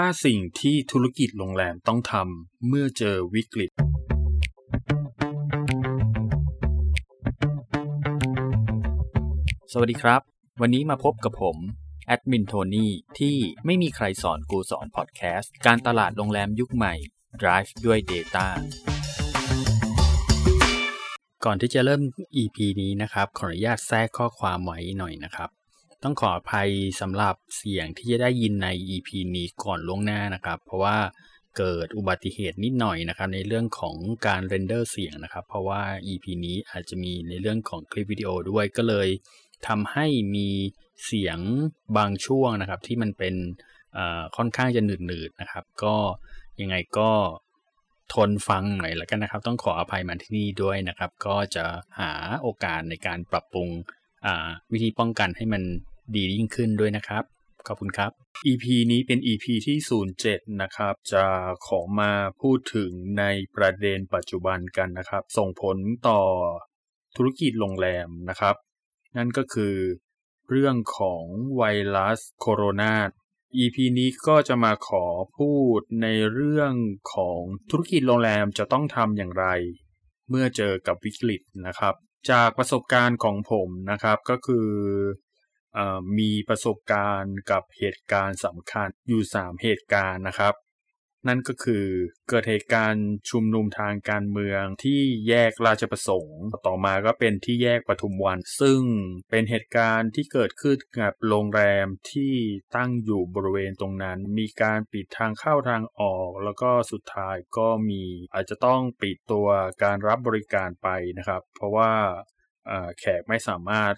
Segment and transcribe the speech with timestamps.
[0.00, 3.70] 5 สิ่งที่ธุรกิจโรงแรมต้องทำเมื่อเจอวิกฤต
[9.72, 10.20] สวัสดีครับ
[10.60, 11.56] วันนี้มาพบกับผม
[12.06, 16.94] แอดมินโทนี่ที่ไม่มีใครสอนกูสอนพอดแคสต์ การตลาดโรงแรมยุคใหม่
[17.40, 18.46] Drive ด้วย Data
[21.44, 22.02] ก่อนที่จะเริ่ม
[22.42, 25.50] EP นี้นะครับ ขออนุญาตแทรกข้อความไว้หน่อยนะครับ
[26.02, 30.96] ต้องขออภัยสำหรับเสียงที่จะได้ยินใน EP นี้ก่อนล่วงหน้านะครับ เพราะว่า
[31.56, 39.08] เกิดอุบัติเหตุนิดหน่อยนะครับ ในเรื่องของการเรนเดอร์เสียงนะครับ เพราะว่า EP นี้อาจจะมีในเรื่องของคลิปวิดีโอด้วยก็เลย
[39.68, 40.48] ทำให้มี
[41.04, 41.38] เสียง
[41.96, 43.34] บางช่วงนะครับ ที่มันเป็น
[44.36, 45.94] ค่อนข้างจะหนืดๆนะครับ ก็
[46.60, 47.10] ยังไงก็
[48.14, 51.64] ทนฟังหน่อยแล้วกันนะครับ ต้องขออภัยมาที่นี่ด้วยนะครับ ก็จะ
[51.98, 53.68] หาโอกาสในการปรับปรุง
[54.72, 55.62] วิธีป้องกันให้มัน
[56.16, 57.24] ดียิ่งขึ้นด้วยนะครับ
[57.68, 58.10] ขอบคุณครับ
[58.46, 59.78] EP นี้เป็น EP ที่
[60.18, 61.24] 07 นะครับ จะ
[61.66, 63.24] ขอมาพูดถึงใน
[63.56, 65.76] ประเด็นปัจจุบันกันนะครับ ส่งผล
[66.08, 66.20] ต่อ
[67.16, 68.54] ธุรกิจโรงแรมนะครับ
[69.16, 69.74] นั่นก็คือ
[70.50, 71.24] เรื่องของ
[71.56, 71.62] ไว
[71.96, 72.94] รัสโคโรนา
[73.58, 75.04] EP นี้ก็จะมาขอ
[75.38, 76.72] พูดในเรื่อง
[77.14, 79.46] ของธุรกิจโรงแรมจะต้องทำอย่างไร
[80.30, 81.94] เมื่อเจอกับวิกฤตนะครับ
[82.30, 84.96] จากประสบการณ์ของผมนะครับก็คืออ
[86.18, 90.54] มีประสบการณ์กับเหตุการณ์สำคัญอยู่ 3 เหตุการณ์นะครับ
[91.28, 91.86] นั่นก็คือ
[92.28, 98.80] เกิดเหตุการณ์ชุมนุมทางการเมืองที่แยกราชประสงค์ ต่อมาก็เป็นที่แยกปทุมวัน ซึ่ง
[99.30, 102.34] เป็นเหตุการณ์ที่เกิดขึ้นกับโรงแรมที่
[102.76, 108.02] ตั้งอยู่บริเวณตรงนั้น มีการปิดทางเข้าทางออก แล้วก็สุดท้ายก็มี
[108.34, 109.48] อาจจะต้องปิดตัว
[109.82, 111.92] การรับบริการไปนะครับ เพราะว่า
[112.98, 113.94] แขกไม่สามารถ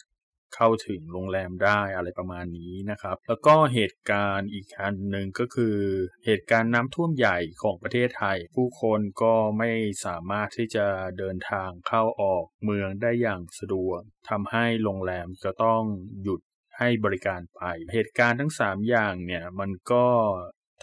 [0.55, 5.78] เข้าถึงโรงแรมได้อะไรประมาณนี้นะครับ แล้วก็เหตุการณ์อีกอันหนึ่งก็คือ
[6.27, 9.70] เหตุการณ์น้ำท่วมใหญ่ของประเทศไทย ผู้คนก็ไม่
[10.05, 10.86] สามารถที่จะ
[11.19, 15.83] เดินทางเข้าออกเมืองได้อย่างสะดวกทำให้โรงแรมจะต้อง
[16.23, 16.40] หยุด
[16.79, 17.61] ให้บริการไป
[17.95, 20.06] เหตุการณ์ทั้ง 3 อย่างเนี่ยมันก็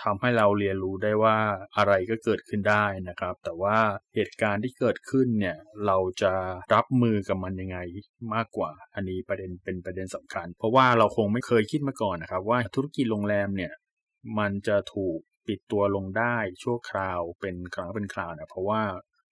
[0.02, 1.38] ทำให้เราเรียนรู้ได้ว่า
[1.78, 3.78] อะไรก็เกิดขึ้นได้นะครับ แต่ว่า
[4.16, 6.34] เหตุการณ์ที่เกิดขึ้นเนี่ยเราจะ
[6.74, 7.78] รับมือกับมันยังไง
[8.34, 13.74] มากกว่า อันนี้ประเด็นเป็นประเด็นสำคัญ เพราะว่าเราคงไม่เคยคิดมาก่อนนะครับ ว่าธุรกิจโรงแรมเนี่ย
[14.38, 18.82] มันจะถูกปิดตัวลงได้ชั่วคราวเป็นครั้งเป็นคราวนะเพราะว่า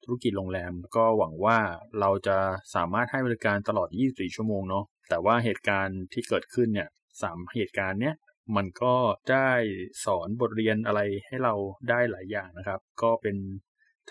[0.04, 1.58] ธุรกิจโรงแรมก็หวังว่า
[2.00, 2.38] เราจะ
[2.76, 6.90] สามารถให้บริการตลอด 24 ชั่วโมงเนาะแต่ว่าเหตุการณ์ที่เกิดขึ้นเนี่ย
[7.22, 8.16] สามเหตุการณ์เนี้ย
[8.56, 8.96] มันก็
[9.32, 9.52] ได้
[10.06, 11.54] สอนบทเรียนอะไรให้เรา
[11.90, 13.38] ได้หลายอย่างนะครับ ก็เป็น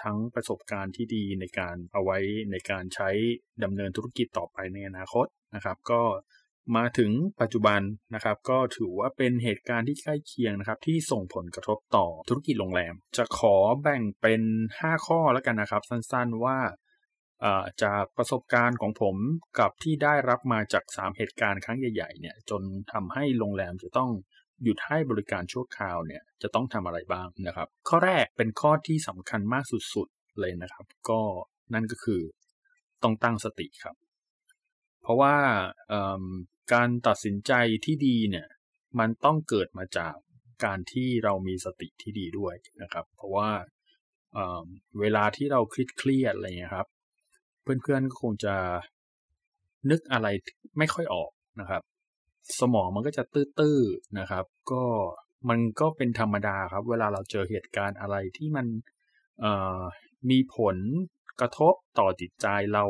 [0.03, 2.19] ทั้งประสบการณ์ที่ดีในการเอาไว้
[2.51, 3.11] ในการใช้
[3.65, 6.03] ดำเนินธุรกิจต่อไปในอนาคตนะครับ ก็
[6.77, 7.11] มาถึง
[7.41, 7.81] ปัจจุบัน
[8.15, 14.43] นะครับ ก็ถือว่าเป็นเหตุการณ์ที่ใกล้เคียงนะครับ ที่ส่งผลกระทบต่อธุรกิจโรงแรม จะขอแบ่งเป็น
[14.79, 16.59] 5 ข้อแล้วกันนะครับ สั้นๆว่า
[17.83, 19.17] จากประสบการณ์ของผม
[19.59, 22.63] กับที่ได้รับมาจาก 3 เหตุการณ์ครั้งใหญ่ๆเนี่ยจน
[22.93, 24.11] ทำให้โรงแรมจะต้อง
[24.63, 31.21] หยุดให้บริการชั่วคราวเนี่ยจะต้องทำอะไรบ้างนะครับ ข้อแรกเป็นข้อที่สำคัญมากสุดๆเลยนะครับ ก็
[31.75, 32.23] นั่นก็คือ
[33.03, 33.97] ต้องตั้งสติครับ
[35.03, 35.37] เพราะว่า
[36.73, 37.53] การตัดสินใจ
[37.85, 38.49] ที่ดีเนี่ย
[38.99, 40.15] มันต้องเกิดมาจาก
[40.65, 43.51] การที่เรามีสติที่ดีด้วยนะครับ เพราะว่า
[45.01, 46.89] เวลาที่เราเครียดอะไรเงี้ยครับ
[47.83, 48.55] เพื่อนๆก็คงจะ
[49.91, 50.27] นึกอะไร
[50.79, 51.31] ไม่ค่อยออก
[51.61, 51.83] นะครับ
[52.61, 54.85] สมองมันก็จะตื้อๆนะครับ ก็
[55.49, 58.67] มันก็เป็นธรรมดาครับ เวลาเราเจอเหตุการณ์อะไรที่มัน
[60.31, 60.77] มีผล
[61.41, 62.85] กระทบต่อจิตใจเรา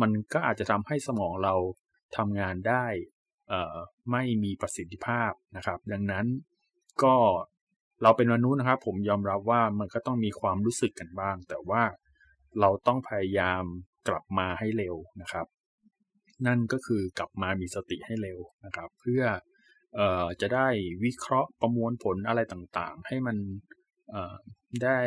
[0.00, 1.54] มันก็อาจจะทำให้สมองเรา
[2.16, 2.86] ทำงานได้
[4.10, 6.26] ไม่มีประสิทธิภาพนะครับ ดังนั้น
[7.02, 7.14] ก็
[8.02, 11.82] เราเป็นมนุษย์นะครับ ผมยอมรับว่ามันก็ต้องมีความรู้สึกกันบ้าง แต่ว่า
[12.60, 13.62] เราต้องพยายาม
[14.08, 15.46] กลับมาให้เร็วนะครับ
[16.46, 19.22] นั่นก็คือกลับมามีสติให้เร็วนะครับ เพื่อ
[19.98, 20.68] ออจะได้
[21.04, 23.36] วิเคราะห์ประมวลผลอะไรต่างๆ ให้มัน
[24.84, 25.00] ได้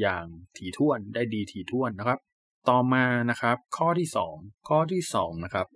[0.00, 0.26] อย่าง
[0.56, 2.20] ถี่ถ้วนได้ดีถี่ถ้วนนะครับ
[2.68, 5.68] ต่อมานะครับข้อที่ 2 ข้อที่2นะครับ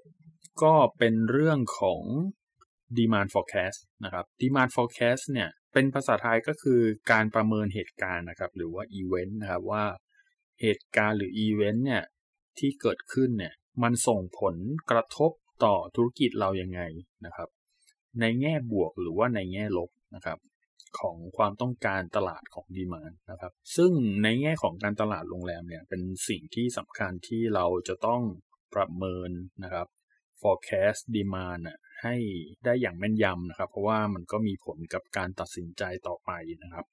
[0.62, 2.02] ก็เป็นเรื่องของ
[2.98, 6.80] demand forecast นะครับ demand forecast เนี่ยเป็นภาษาไทยก็คือ
[7.10, 9.84] การประเมินเหตุการณ์นะครับ หรือว่า event นะครับว่า
[10.60, 12.02] เหตุการณ์หรือ event เนี่ย
[12.60, 14.56] ที่เกิดขึ้นเนี่ยมันส่งผล
[14.90, 15.32] กระทบ
[15.64, 16.80] ต่อธุรกิจเรายังไง
[17.26, 17.48] นะครับ
[18.20, 20.38] ในแง่บวกหรือว่าในแง่ลบนะครับ
[21.00, 28.22] ของความต้องการตลาดของดีมานนะครับ ซึ่งในแง่ของการตลาดโรงแรมเนี่ยเป็นสิ่งที่สำคัญที่เราจะต้อง
[28.74, 29.30] ประเมิน
[29.64, 29.86] นะครับ
[30.40, 31.62] forecast demand
[32.02, 32.16] ให้
[32.64, 36.30] ได้อย่างแม่นยำนะครับ เพราะว่ามันก็มีผลกับการตัดสินใจต่อไป
[36.62, 36.86] นะครับ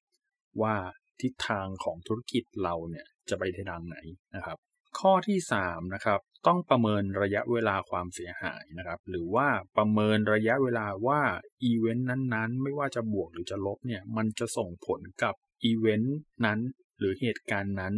[0.62, 0.76] ว่า
[1.22, 3.98] ทิศทางของธุรกิจเราเนี่ยจะไปทางไหน
[4.36, 4.58] นะครับ
[5.00, 9.48] ข้อที่ 3 นะครับ ต้องประเมินระยะเวลาความเสียหายนะครับ หรือว่า
[9.78, 11.22] ประเมินระยะเวลาว่า
[11.64, 16.60] อีเวนต์นั้นๆ ไม่ว่าจะบวกหรือจะลบเนี่ย มันจะส่งผลกับอีเวนต์นั้น
[16.98, 17.94] หรือเหตุการณ์นั้น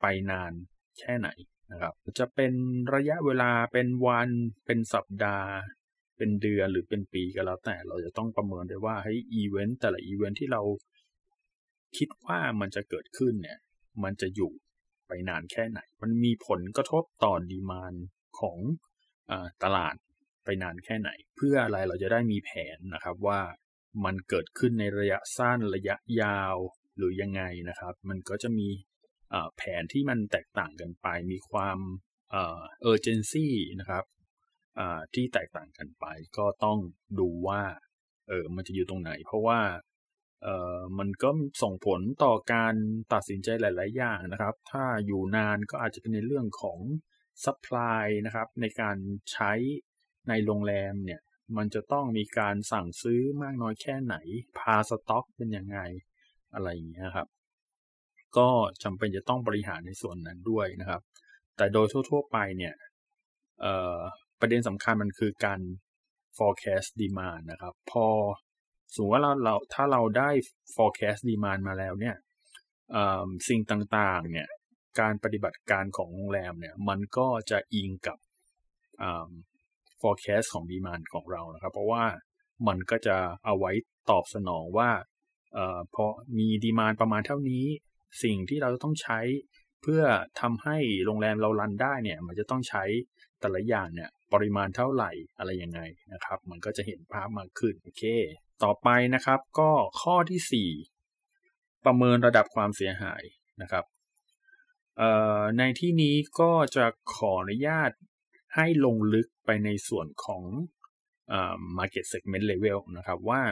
[0.00, 0.52] ไปนาน
[0.98, 1.28] แค่ไหน
[1.72, 2.52] นะครับ จะเป็น
[2.94, 4.30] ระยะเวลาเป็นวัน
[4.66, 5.50] เป็นสัปดาห์
[6.16, 10.62] เป็นเดือนหรือเป็นปีก็แล้วแต่เราจะต้องประเมินได้ว่าให้อีเวนต์แต่ละอีเวนต์ที่เรา
[11.96, 13.58] คิดว่ามันจะเกิดขึ้นเนี่ย
[14.02, 14.52] มันจะอยู่
[15.08, 17.94] ไปนานแค่ไหน มันมีผลกระทบต่อ demand
[18.40, 19.32] ของ
[19.62, 19.94] ตลาด
[20.44, 23.40] ไปนานแค่ไหน เพื่ออะไรเราจะได้มีแผนนะครับว่า
[24.04, 26.56] มันเกิดขึ้นในระยะสั้นระยะยาว
[26.96, 28.68] หรือยังไงนะครับ มันก็จะมี
[29.56, 31.78] แผนที่มันแตกต่างกันไป มีความ
[32.30, 34.04] urgency นะครับ
[35.14, 36.06] ที่แตกต่างกันไป
[36.38, 36.78] ก็ต้อง
[37.20, 37.62] ดูว่า
[38.28, 39.60] เออมันจะอยู่ตรงไหน เพราะว่า
[40.42, 41.30] เอ่อมันก็
[41.62, 42.74] ส่งผลต่อการ
[43.12, 46.78] ตัดสินใจหลาย ๆ อย่างนะครับ ถ้าอยู่นานก็อาจจะเป็นในเรื่องของ
[47.44, 48.96] supply นะครับในการ
[49.32, 49.52] ใช้
[50.28, 51.20] ในโรงแรมเนี่ย
[51.56, 54.16] มันจะต้องมีการสั่งซื้อมากน้อยแค่ไหน
[54.58, 55.78] พาสต็อกเป็นยังไง
[56.54, 57.28] อะไรอย่างเงี้ยครับ
[58.38, 58.48] ก็
[58.82, 61.02] จำเป็นจะต้องบริหารในส่วนนั้นด้วยนะครับ
[61.56, 62.74] แต่โดยทั่ว ๆ ไปเนี่ย
[64.40, 65.60] ประเด็นสำคัญมันคือการ
[66.36, 68.06] forecast demand นะครับ พอ
[68.94, 70.30] สมมติว่าเราเราถ้าเราได้
[70.74, 72.16] forecast demand มาแล้วเนี่ย
[73.48, 74.48] สิ่งต่างๆเนี่ย
[75.00, 78.18] การปฏิบัติการของโรงแรมเนี่ยมันก็จะอิงกับ
[80.00, 82.04] forecast ของ demand ของเรานะครับ เพราะว่า
[82.68, 83.72] มันก็จะเอาไว้
[84.10, 84.90] ตอบสนองว่า
[85.94, 86.04] พอ
[86.38, 87.64] มีดีมานประมาณเท่านี้
[88.22, 89.20] สิ่งที่เราจะต้องใช้
[89.82, 90.02] เพื่อ
[90.40, 92.84] ทำให้โรงแรมเรารันได้เนี่ยมันจะต้องใช้
[93.40, 95.80] แต่ละอย่างเนี่ยปริมาณเท่าไหร่อะไรยังไง
[96.12, 98.04] นะครับ มันก็จะเห็นภาพมากขึ้นโอเค
[98.64, 99.70] ต่อไปนะครับก็
[100.00, 103.22] ข้อที่ 4 ประเมินระดับความเสียหาย
[103.62, 103.84] นะครับ
[105.58, 106.84] ในที่นี้ก็จะ
[107.14, 107.90] ขออนุญาต
[108.56, 110.42] ให้ลงลึกไปในส่วนของ
[111.78, 113.42] market segment level นะครับว่า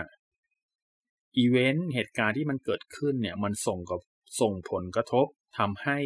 [1.37, 4.01] อีเวนต์เหตุการณ์ที่มันเกิดขึ้นเนี่ยมันส่งกับ
[4.41, 5.27] ส่งผลกระทบ
[5.59, 5.99] ทำให้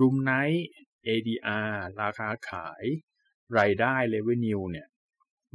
[0.00, 0.66] รูมไนท์
[1.06, 1.70] ADR
[2.00, 2.84] ราคาขาย
[3.58, 4.88] รายได้ revenue เนี่ย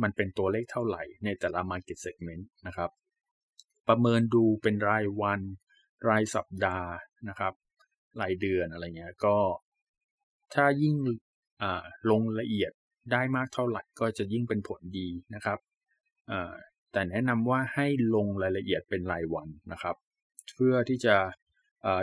[0.03, 2.89] มันเป็นตัวเลขเท่าไหร่ในแต่ละ Market Segment นะครับ
[3.87, 5.41] ประเมินดูเป็นรายวัน
[6.09, 6.89] รายสัปดาห์
[7.29, 7.53] นะครับ
[8.21, 9.37] รายเดือนอะไรเงี้ยก็
[10.53, 10.95] ถ้ายิ่ง
[12.11, 12.71] ลงละเอียด
[13.11, 15.59] ได้มากเท่าไหร่ก็จะยิ่งเป็นผลดีนะครับ
[16.91, 19.95] แต่แนะนำว่าให้ลงรายละเอียดเป็นรายวันนะครับ
[20.55, 21.15] เพื่อที่จะ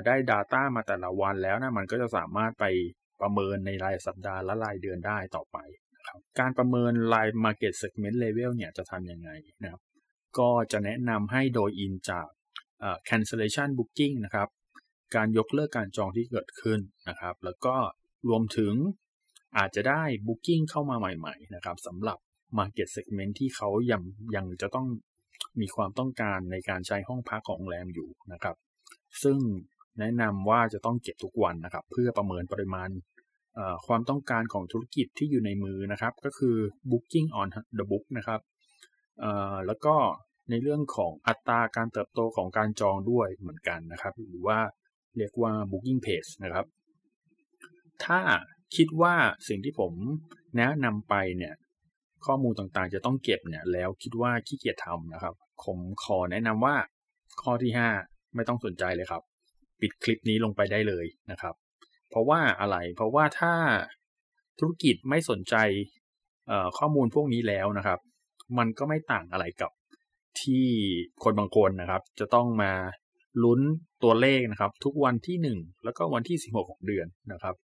[0.07, 2.65] ได้ Data มาแต่ละวันแล้วนะมันก็จะสามารถไป
[3.21, 5.59] ประเมินในรายสัปดาห์และรายเดือนได้ต่อไป
[6.39, 9.31] การประเมินราย Market Segment Level เนี่ยจะทำยังไง
[9.63, 9.83] นะครับ
[10.39, 12.27] ก็จะแนะนำให้โดยอินจาก
[13.09, 14.49] cancellation booking นะครับ
[15.17, 17.75] การยกเลิกการจองที่เกิดขึ้นนะครับ แล้วก็
[18.29, 18.75] รวมถึง
[19.59, 22.19] อาจจะได้ booking เข้ามาใหม่ ๆ นะครับสำหรับ
[22.59, 24.03] market segment ที่เขายัง
[24.37, 24.87] ยังจะต้อง
[25.61, 28.57] มีความต้องการในการใช้ห้องพักของโรงแรมอยู่นะครับ
[29.23, 29.39] ซึ่ง
[29.99, 32.89] แนะนำว่าจะต้องเก็บทุกวันนะครับ เพื่อประเมินปริมาณ
[33.87, 36.57] ความต้องการของธุรกิจที่อยู่ในมือนะครับ ก็คือ
[36.91, 37.49] booking on
[37.79, 38.41] the book นะครับ
[39.67, 39.95] แล้วก็
[40.51, 44.59] ในเรื่องของอัตราการเติบโตของการจองด้วยเหมือนกันนะครับ หรือว่า
[45.17, 46.67] เรียกว่า booking page นะครับ
[48.05, 48.21] ถ้า
[48.77, 49.15] คิดว่า
[49.49, 49.93] สิ่งที่ผม
[50.57, 51.55] แนะนำไปเนี่ย
[52.27, 56.77] ข้อมูลต่างๆ จะต้องเก็บเนี่ยแล้วคิดว่าขี้เกียจทำนะครับ ผมขอแนะนำว่า
[57.43, 59.23] ข้อที่ 5 ไม่ต้องสนใจเลยครับ
[59.81, 61.55] ปิดคลิปนี้ลงไปได้เลยนะครับ
[62.15, 63.55] เพราะว่าอะไร เพราะว่าถ้า
[64.59, 65.55] ธุรกิจไม่สนใจ
[66.79, 67.99] ข้อมูลพวกนี้แล้วนะครับ
[68.59, 69.71] มันก็ไม่ต่างอะไรกับ
[70.41, 70.67] ที่
[71.25, 72.73] คนบางคนนะครับ จะต้องมา
[73.45, 73.61] ลุ้น
[74.03, 77.55] ตัวเลขนะครับ ทุกวันที่ 1 แล้วก็วันที่ 16 ของเดือนนะครับ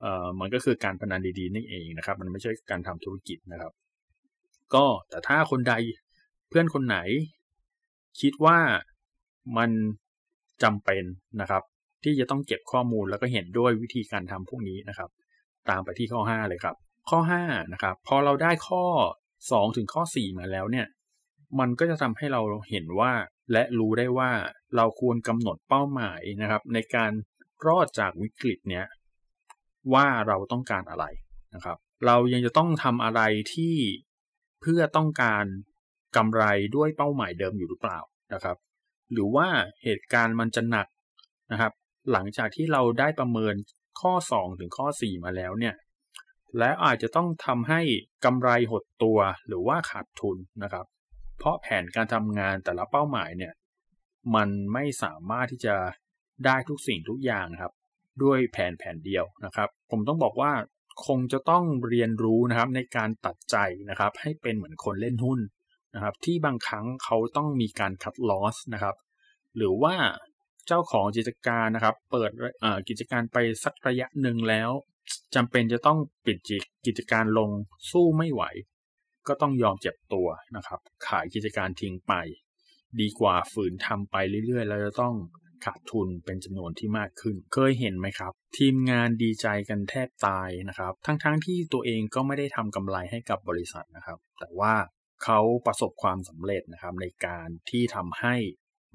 [0.00, 3.72] เอ่อมันก็คือการพนันดีๆ นี่เองนะครับ มันไม่ใช่การทำธุรกิจนะครับ
[4.74, 5.74] ก็แต่ถ้าคนใด
[6.48, 6.98] เพื่อนคนไหน
[8.20, 8.58] คิดว่า
[9.56, 9.70] มัน
[10.62, 11.04] จำเป็น
[11.40, 11.62] นะครับ
[12.04, 15.10] ที่จะต้องเก็บข้อมูลแล้วก็เห็นด้วยวิธีการทำพวกนี้นะครับ
[15.70, 16.76] ตามไปที่ข้อ 5 เลยครับ
[17.10, 18.84] ข้อ5นะครับพอเราได้ข้อ
[19.30, 20.86] 2 ถึงข้อ 4 มาแล้วเนี่ย
[21.58, 22.40] มันก็จะทำให้เรา
[22.70, 23.12] เห็นว่า
[23.52, 24.30] และรู้ได้ว่า
[24.76, 27.12] เราควรกำหนดเป้าหมายนะครับ ในการ
[27.66, 28.86] รอดจากวิกฤตเนี้ย
[29.94, 31.04] ว่าเราต้องการอะไร
[31.54, 31.76] นะครับ
[32.06, 33.20] เรายังจะต้องทำอะไร
[33.54, 33.76] ที่
[34.60, 35.44] เพื่อต้องการ
[36.16, 36.44] กำไร
[36.76, 37.98] ด้วยเป้าหมายเดิมอยู่หรือเปล่า
[38.34, 38.56] นะครับ
[39.12, 39.48] หรือว่า
[39.84, 40.86] เหตุการณ์มันจะหนัก
[41.52, 41.72] นะครับ
[42.12, 43.54] หลังจากที่เราได้ประเมิน
[44.00, 45.74] ข้อ 2 ถึงข้อ 4 มาแล้วเนี่ย
[46.58, 47.80] และอาจจะต้องทำให้
[48.24, 50.86] กำไรหดตัวหรือว่าขาดทุนนะครับ
[51.38, 53.52] เพราะแผนการทำงานแต่ละเป้าหมายเนี่ย
[54.34, 55.76] มันไม่สามารถที่จะ
[56.44, 57.72] ได้ทุกสิ่งทุกอย่างครับ
[58.22, 60.52] ด้วยแผนแผนเดียวนะครับ ผมต้องบอกว่า
[61.06, 63.56] คงจะต้องเรียนรู้นะครับในการตัดใจ
[63.90, 65.40] นะครับ ให้เป็นเหมือนคนเล่นหุ้น
[65.94, 68.96] นะครับ ที่บางครั้งเขาต้องมีการคัดลอสนะครับ
[69.56, 69.94] หรือว่า
[70.66, 72.30] เจ้าของกิจการนะครับ เปิด
[72.88, 74.70] กิจการไปสักระยะหนึ่งแล้ว
[75.34, 76.38] จำเป็นจะต้องปิด
[76.86, 77.50] กิจการลง
[77.90, 78.42] สู้ไม่ไหว
[79.28, 82.12] ก็ต้องยอมเจ็บตัวนะครับ ขายกิจการทิ้งไป
[83.00, 85.14] ดีกว่าฝืนทำไปเรื่อยๆ แล้วจะต้อง
[85.64, 94.74] ขาดทุนเป็นจำนวนที่มากขึ้น เคยเห็นไหมครับ ทีมงานดีใจกันแทบตายนะครับ ทั้งๆทที่ตัวเองก็ไม่ได้ทำกำไรให้กับบริษัทนะครับ แต่ว่า
[95.24, 98.34] เขาประสบความสำเร็จนะครับในการที่ทำให้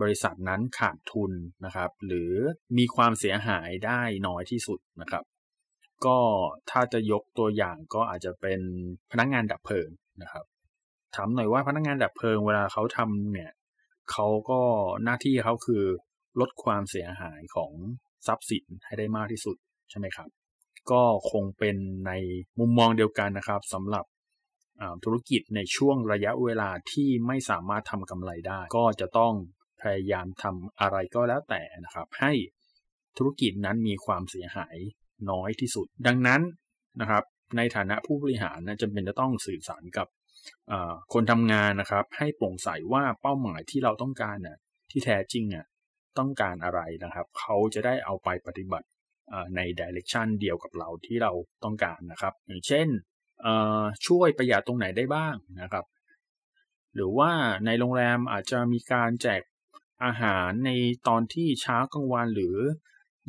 [0.01, 1.31] บริษัทนั้นขาดทุน
[1.65, 2.33] นะครับ หรือ
[2.77, 5.23] มีความเสียหายได้น้อยที่สุดนะครับ
[6.05, 6.19] ก็
[6.71, 8.61] ถ้าจะยกตัวอย่างก็อาจจะเป็น
[9.11, 9.89] พนักงงานดับเพลิง
[10.21, 10.45] นะครับ
[11.15, 13.51] ถามหน่อยว่าพนักงงานดับเพลิงเวลาเขาทำเนี่ย
[14.11, 14.61] เขาก็
[15.03, 15.83] หน้าที่เขาคือ
[16.39, 17.71] ลดความเสียหายของ
[18.27, 19.57] ทรัพย์สินให้ได้มากที่สุด
[19.89, 20.29] ใช่ไหมครับ
[20.91, 22.11] ก็คงเป็นใน
[22.59, 24.05] มุมมองเดียวกันนะครับสำหรับ
[25.03, 29.33] ธุรกิจในช่วงระยะเวลาที่ไม่สามารถทำกำไรได้ ก็จะต้อง
[29.85, 32.31] พยายามทำอะไรก็แล้วแต่นะครับ ให้
[33.17, 34.77] ธุรกิจนั้นมีความเสียหาย
[35.31, 36.41] น้อยที่สุด ดังนั้น
[37.01, 37.23] นะครับ
[37.57, 40.07] ในฐานะผู้บริหารนะจำเป็นจะต้องสื่อสารกับ
[41.13, 44.57] คนทำงานนะครับ ให้โปร่งใสว่าเป้าหมายที่เราต้องการน่ะ
[44.91, 45.65] ที่แท้จริงอะ
[46.19, 48.87] ต้องการอะไรนะครับ เขาจะได้เอาไปปฏิบัติ
[49.55, 51.31] ในดิเรกชันเดียวกับเราที่เรา
[51.63, 52.87] ต้องการนะครับ อย่างเช่น
[54.07, 55.85] ช่วยประหยัดตรงไหนได้บ้างนะครับ
[56.95, 57.31] หรือว่า
[57.65, 59.41] ในโรงแรมอาจจะมีการแจก
[60.03, 60.71] อาหารใน
[61.07, 62.57] ตอนที่เช้ากลางวันหรือ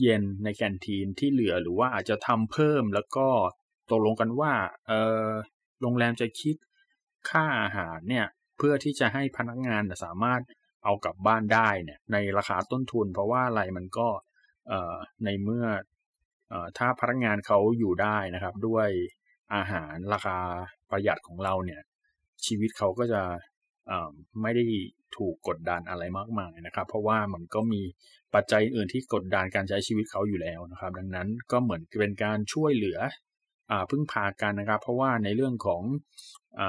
[0.00, 3.28] เย็นในแคนทีนที่เหลือหรือว่าอาจจะทำเพิ่มแล้วก็
[3.90, 4.52] ตกลงกันว่า
[4.86, 4.92] เอ
[5.24, 5.26] อ
[5.80, 6.56] โรงแรมจะคิด
[7.30, 8.26] ค่าอาหารเนี่ย
[8.58, 10.40] เพื่อที่จะให้พนักงานสามารถ
[10.84, 14.08] เอากลับบ้านได้เนี่ยในราคาต้นทุน เพราะว่าอะไรมันก็
[15.24, 15.66] ในเมื่อ
[16.78, 18.88] ถ้าพนักงานเขาอยู่ได้นะครับ ด้วย
[19.54, 20.38] อาหารราคา
[20.90, 21.80] ประหยัดของเราเนี่ย
[22.46, 23.22] ชีวิตเขาก็จะ
[24.42, 24.64] ไม่ได้
[25.16, 27.82] ถูกกดดันอะไรมากมายนะครับ เพราะว่ามันก็มี
[28.34, 32.98] ปัจจัยอื่นที่กดดันการใช้ชีวิตเขาอยู่แล้วนะครับ ดังนั้นก็เหมือนเป็นการช่วยเหลือ
[33.70, 35.82] อพึ่งพากันนะครับ เพราะว่าในเรื่องของ
[36.60, 36.62] อ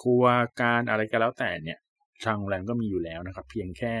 [0.00, 0.24] ครัว
[0.60, 1.78] การอะไรก็แล้วแต่เนี่ย
[2.24, 3.94] ทางโรงแรมก็มีอยู่แล้วนะครับ เพียงแค่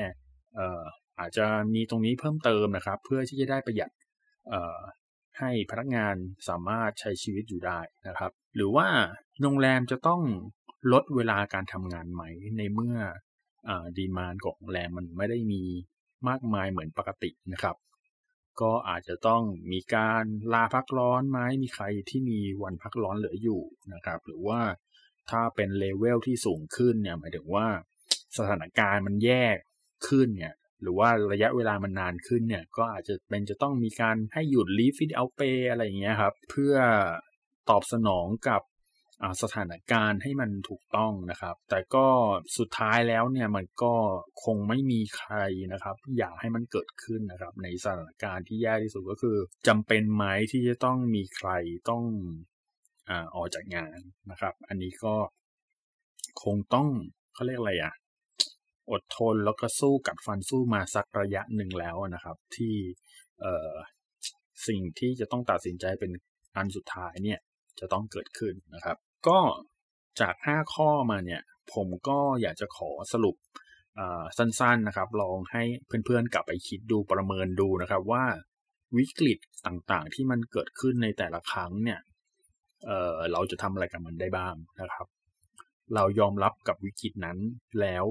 [1.18, 3.90] อาจจะมีตรงนี้เพิ่มเติมนะครับ เพื่อที่จะได้ประหยัด
[5.38, 6.14] ให้พนักงาน
[6.48, 8.86] สามารถใช้ชีวิตอยู่ได้นะครับ หรือว่า
[9.42, 10.20] โรงแรมจะต้อง
[10.92, 12.22] ลดเวลาการทำงานไหม
[12.58, 12.96] ในเมื่อ
[13.68, 15.62] demand ของโรงแรมมันไม่ได้มี
[16.28, 17.76] มากมายเหมือนปกตินะครับ
[18.60, 23.62] ก็อาจจะต้องมีการลาพักร้อนไหมมีใครที่มีวันพักร้อนเหลืออยู่
[23.94, 24.60] นะครับ หรือว่า
[25.30, 27.66] ถ้าเป็นเลเวลที่สูงขึ้นเนี่ยหมายถึงว่า
[28.36, 29.44] สถานการณ์มันแย่
[30.08, 36.74] ขึ้นเนี่ยหรือว่าระยะเวลามันนานขึ้นเนี่ยก็อาจจะเป็นจะต้องมีการให้หยุด leave without payอะไรอย่างเงี้ยครับ เพื่อ
[37.70, 38.62] ตอบสนองกับ
[39.42, 42.06] สถานการณ์ให้มันถูกต้องนะครับ แต่ก็
[42.58, 43.94] สุดท้ายแล้วเนี่ยมันก็
[44.44, 45.34] คงไม่มีใคร
[45.72, 49.36] นะครับ อยากให้มันเกิดขึ้นนะครับ ในสถานการณ์ที่แย่ที่สุดก็คือ
[49.68, 51.50] จำเป็นไหมที่จะต้องมีใคร
[51.90, 52.04] ต้อง
[53.08, 53.98] อออกจากงาน
[54.30, 55.14] นะครับ อันนี้ก็
[56.42, 56.88] คงต้อง
[57.34, 57.92] เขาเรียกอะไรอะ่ะ
[58.90, 62.76] อดทนแล้วก็สู้กัดฟันสู้มาสักระยะหนึ่งแล้วนะครับ ที่
[63.40, 66.10] เสิ่งที่จะต้องตัดสินใจเป็น
[66.56, 67.40] อันสุดท้ายเนี่ย
[67.80, 68.96] จะต้องเกิดขึ้นนะครับ
[69.28, 69.38] ก็
[70.20, 71.42] จาก 5 ข้อมาเนี่ย
[71.74, 73.36] ผมก็อยากจะขอสรุป
[74.38, 78.24] สั้นๆนะครับ ลองให้เพื่อนๆกลับไปคิดดูประเมินดูนะครับว่า
[78.96, 82.00] วิกฤตต่างๆ ที่มันเกิดขึ้นในแต่ละครั้งเนี่ย
[82.84, 85.06] เเราจะทำอะไรกับมันได้บ้างนะครับ
[85.94, 87.38] เรายอมรับกับวิกฤตนั้น
[87.80, 88.06] แล้ว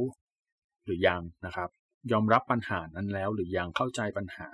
[0.86, 1.70] หรือยังนะครับ
[2.12, 4.50] ยอมรับปัญหานั้นแล้วหรือยังเข้าใจปัญหา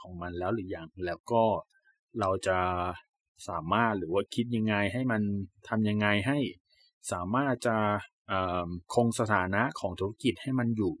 [0.00, 1.42] ของมันแล้วหรือยังแล้วก็
[2.20, 2.58] เราจะ
[3.48, 5.22] สามารถหรือว่าคิดยังไงให้มัน
[5.68, 6.38] ทำยังไงให้
[7.12, 7.76] สามารถจะ
[8.94, 10.94] คงสถานะของธุรกิจให้มันอยู่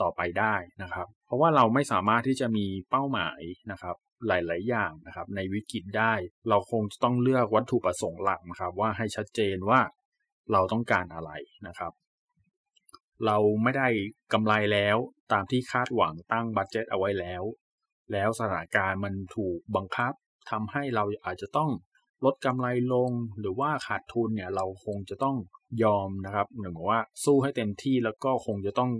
[0.00, 3.40] ต่อไปได้นะครับ เพราะว่าเราไม่สามารถที่จะมีเป้าหมาย
[3.72, 6.12] นะครับหลาย ๆ อย่างนะครับ ในวิกฤตได้
[6.48, 9.80] เราคงจะต้องเลือกวัตถุประสงค์หลักนะครับ ว่าให้ชัดเจนว่า
[10.52, 11.30] เราต้องการอะไร
[11.66, 11.92] นะครับ
[13.26, 13.88] เราไม่ได้
[14.32, 14.96] กำไรแล้ว
[15.32, 17.42] ตามที่คาดหวังตั้งบัตเจ็ตเอาไว้แล้ว
[18.12, 20.12] แล้วสถานการณ์มันถูกบังคับ
[20.50, 21.70] ทำให้เราอาจจะต้อง
[22.24, 23.10] ลดกำไรลง
[23.40, 25.36] หรือว่าขาดทุนเนี่ยเราคงจะต้อง
[25.84, 28.90] ยอมนะครับหนึ่งว่าสู้ให้เต็มที่แล้วก็คงจะต้อง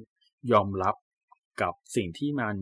[0.53, 0.95] ยอมรับ
[1.63, 2.57] กับสิ่งที่มัน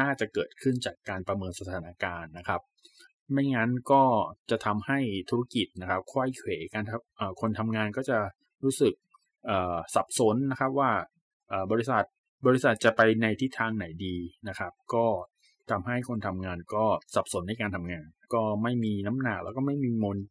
[0.00, 2.60] น่าจะเกิดขึ้นจากการประเมินสถานการณ์นะครับ
[3.32, 4.02] ไม่งั้นก็
[4.50, 4.98] จะทำให้
[5.30, 7.02] ธุรกิจนะครับควยเขวกันครับ
[7.40, 8.18] คนทำงานก็จะ
[8.64, 8.94] รู้สึก
[9.94, 10.90] สับสนนะครับว่า
[11.72, 12.04] บริษัท
[12.46, 14.16] บริษัทจะไปในทิศทางไหนดี
[14.48, 15.06] นะครับ ก็
[15.70, 16.84] ทำให้คนทำงานก็
[17.14, 19.90] สับสนในการทำงาน ก็ไม่มีน้ำหนักแล้วก็ไม่มี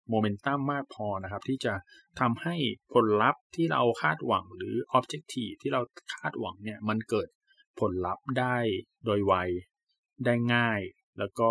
[0.10, 1.74] โมเมนตัมมากพอนะครับ ที่จะ
[2.20, 2.56] ทำให้
[2.94, 5.82] ผลลัพธ์ที่เราคาดหวังหรือ objective ที่เรา
[6.14, 7.28] คาดหวังเนี่ยมันเกิด
[7.80, 8.58] ผลลัพธ์ได้
[9.06, 9.34] โดยไว
[10.26, 10.80] ได้ง่าย
[11.20, 11.50] แล้วก็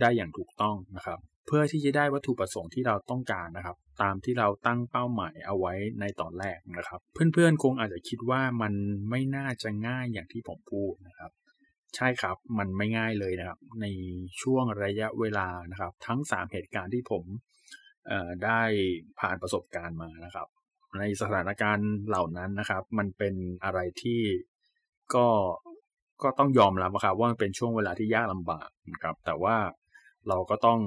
[0.00, 8.72] ได้อย่างถูกต้องนะครับ เพื่อที่จะได้วัตถุประสงค์ที่เราต้องการนะครับ ตามที่เราตั้งเป้าหมายเอาไว้ในตอนแรกนะครับ เพื่อนๆคงอาจจะคิดว่ามัน
[9.10, 11.30] ไม่น่าจะง่ายอย่างที่ผมพูดนะครับ
[11.96, 13.86] ใช่ครับ มันไม่ง่ายเลยนะครับ ใน
[14.42, 17.24] ช่วงระยะเวลานะครับ ทั้ง 3 เหตุการณ์ที่ผม
[18.44, 18.62] ได้
[19.20, 20.48] ผ่านประสบการณ์มานะครับ
[20.98, 23.34] ในสถานการณ์เหล่านั้นนะครับ มันเป็น
[23.64, 24.22] อะไรที่
[25.14, 25.26] ก็
[26.22, 29.56] ก็ต้องยอมรับครับว่ามันเป็นช่วงเวลาที่ยากลำบากนะครับ แต่ว่า
[30.28, 30.80] เราก็ต้อง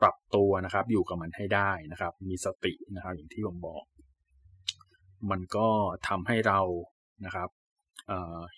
[0.00, 3.84] ปรับตัวนะครับ อยู่กับมันให้ได้นะครับ มีสตินะครับ อย่างที่ผมบอก
[5.30, 5.68] มันก็
[6.08, 6.60] ทำให้เรา
[7.24, 7.48] นะครับ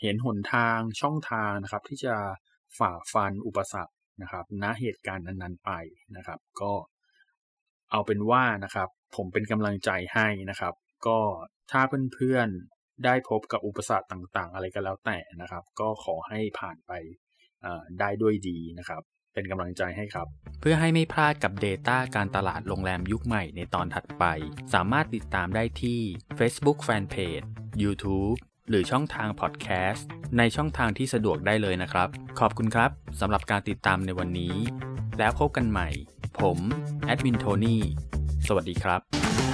[0.01, 2.17] เห็นหนทางช่องทางนะครับ ที่จะ
[2.79, 5.71] ฝ่าฟันอุปสรรคนะครับณเหตุการณ์นั้นๆไป
[6.17, 6.73] นะครับ ก็
[7.91, 10.75] เอาเป็นว่านะครับ ผมเป็นกำลังใจให้นะครับ
[11.07, 11.19] ก็
[11.71, 11.81] ถ้า
[12.15, 16.93] เพื่อนๆได้พบกับอุปสรรคต่างๆ อะไรก็แล้วแต่นะครับ ก็ขอให้ผ่านไป
[18.01, 19.03] ได้ด้วยดีนะครับ
[19.35, 20.27] เป็นกำลังใจให้ครับ
[20.61, 24.25] เพื่อให้ไม่พลาดกับ Data การตลาดโรงแรมยุคใหม่ในตอนถัดไป
[24.75, 26.01] สามารถติดตามได้ที่
[26.39, 27.45] Facebook Fanpage
[27.83, 28.39] YouTube
[28.69, 30.07] หรือช่องทางพอดแคสต์
[30.39, 32.09] ในช่องทางที่สะดวกได้เลยนะครับ
[32.41, 32.91] ขอบคุณครับ
[33.21, 34.55] สำหรับการติดตามในวันนี้
[35.19, 35.89] แล้วพบกันใหม่
[36.41, 36.59] ผม
[37.07, 37.83] แอดวินโทนี่
[38.47, 39.50] สวัสดีครับ